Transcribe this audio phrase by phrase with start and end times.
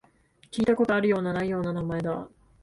[0.51, 2.27] 聞いたことあるような、ないような名前だ